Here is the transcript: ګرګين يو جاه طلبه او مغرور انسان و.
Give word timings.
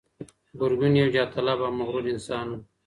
ګرګين 0.59 0.93
يو 1.01 1.09
جاه 1.15 1.27
طلبه 1.33 1.65
او 1.67 1.77
مغرور 1.79 2.05
انسان 2.13 2.45
و. 2.49 2.53